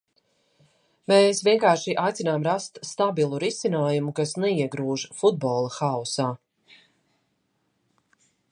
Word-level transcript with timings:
Mēs 1.11 1.41
vienkārši 1.47 1.93
aicinām 2.03 2.45
rast 2.47 2.79
stabilu 2.91 3.41
risinājumu, 3.43 4.15
kas 4.21 4.33
neiegrūž 4.45 5.05
futbolu 5.21 5.73
haosā. 5.79 6.29